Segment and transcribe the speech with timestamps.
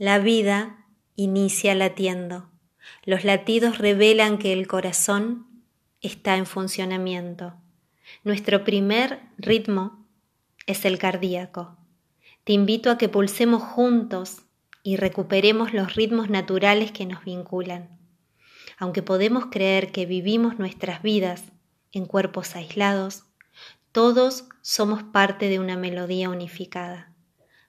[0.00, 2.48] La vida inicia latiendo.
[3.04, 5.46] Los latidos revelan que el corazón
[6.00, 7.52] está en funcionamiento.
[8.24, 10.06] Nuestro primer ritmo
[10.66, 11.76] es el cardíaco.
[12.44, 14.38] Te invito a que pulsemos juntos
[14.82, 17.98] y recuperemos los ritmos naturales que nos vinculan.
[18.78, 21.42] Aunque podemos creer que vivimos nuestras vidas
[21.92, 23.24] en cuerpos aislados,
[23.92, 27.12] todos somos parte de una melodía unificada.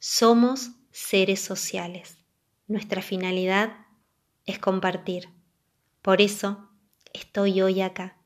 [0.00, 2.16] Somos seres sociales.
[2.68, 3.84] Nuestra finalidad
[4.46, 5.28] es compartir.
[6.00, 6.70] Por eso
[7.12, 8.16] estoy hoy acá,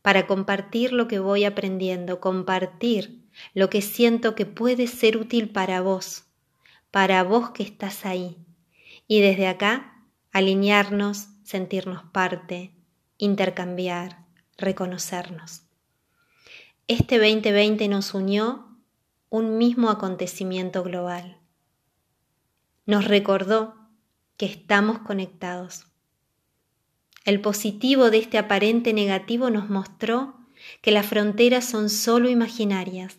[0.00, 5.82] para compartir lo que voy aprendiendo, compartir lo que siento que puede ser útil para
[5.82, 6.24] vos,
[6.90, 8.38] para vos que estás ahí.
[9.06, 12.72] Y desde acá, alinearnos, sentirnos parte,
[13.18, 14.24] intercambiar,
[14.56, 15.64] reconocernos.
[16.88, 18.78] Este 2020 nos unió
[19.28, 21.39] un mismo acontecimiento global.
[22.90, 23.76] Nos recordó
[24.36, 25.86] que estamos conectados.
[27.24, 30.34] El positivo de este aparente negativo nos mostró
[30.82, 33.18] que las fronteras son solo imaginarias,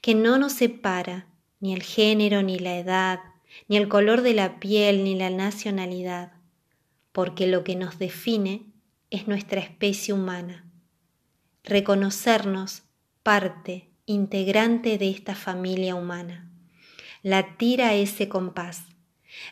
[0.00, 1.28] que no nos separa
[1.60, 3.20] ni el género, ni la edad,
[3.68, 6.32] ni el color de la piel, ni la nacionalidad,
[7.12, 8.66] porque lo que nos define
[9.10, 10.68] es nuestra especie humana.
[11.62, 12.82] Reconocernos
[13.22, 16.50] parte integrante de esta familia humana.
[17.22, 18.86] Latir a ese compás.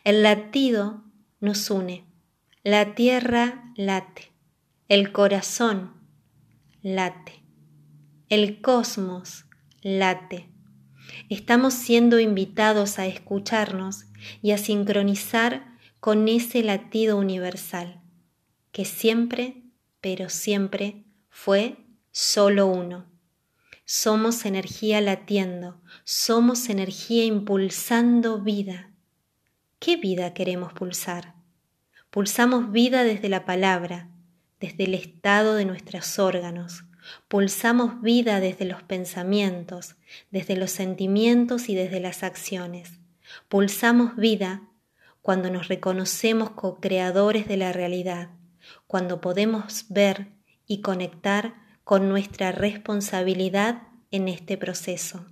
[0.05, 1.05] El latido
[1.41, 2.05] nos une.
[2.62, 4.33] La tierra late.
[4.89, 5.94] El corazón
[6.83, 7.42] late.
[8.28, 9.47] El cosmos
[9.83, 10.48] late.
[11.28, 14.05] Estamos siendo invitados a escucharnos
[14.41, 18.02] y a sincronizar con ese latido universal,
[18.72, 19.62] que siempre,
[20.00, 21.77] pero siempre fue
[22.11, 23.06] solo uno.
[23.84, 28.91] Somos energía latiendo, somos energía impulsando vida.
[29.84, 31.34] ¿Qué vida queremos pulsar?
[32.11, 34.11] Pulsamos vida desde la palabra,
[34.61, 36.84] desde el estado de nuestros órganos.
[37.27, 39.96] Pulsamos vida desde los pensamientos,
[40.30, 43.01] desde los sentimientos y desde las acciones.
[43.48, 44.62] Pulsamos vida
[45.20, 48.30] cuando nos reconocemos co-creadores de la realidad,
[48.86, 50.29] cuando podemos ver
[50.64, 55.27] y conectar con nuestra responsabilidad en este proceso.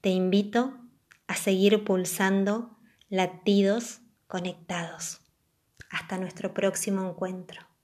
[0.00, 0.78] Te invito
[1.26, 2.75] a seguir pulsando
[3.08, 5.20] latidos conectados.
[5.90, 7.75] Hasta nuestro próximo encuentro.